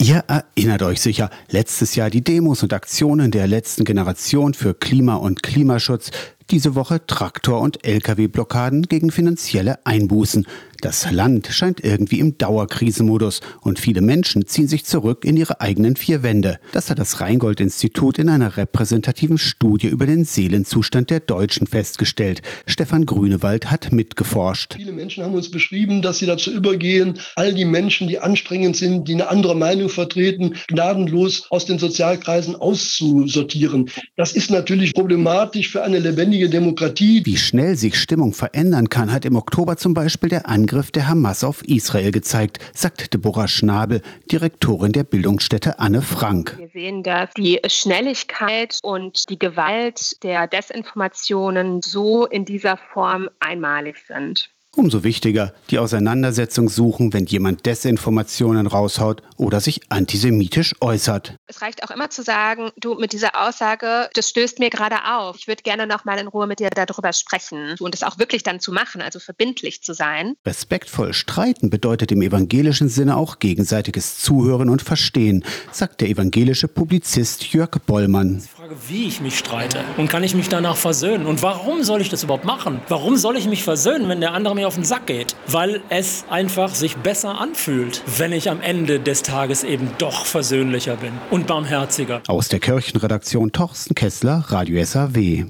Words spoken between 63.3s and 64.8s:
Aussage, das stößt mir